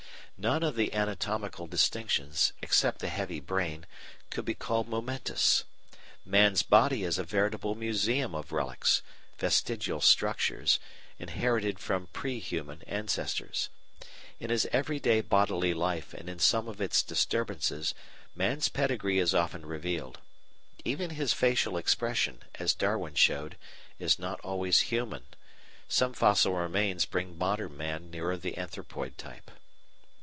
[0.37, 3.85] None of the anatomical distinctions, except the heavy brain,
[4.31, 5.65] could be called momentous.
[6.25, 9.03] Man's body is a veritable museum of relics
[9.37, 10.79] (vestigial structures)
[11.19, 13.69] inherited from pre human ancestors.
[14.39, 17.93] In his everyday bodily life and in some of its disturbances,
[18.35, 20.17] man's pedigree is often revealed.
[20.83, 23.57] Even his facial expression, as Darwin showed,
[23.99, 25.21] is not always human.
[25.87, 29.51] Some fossil remains bring modern man nearer the anthropoid type.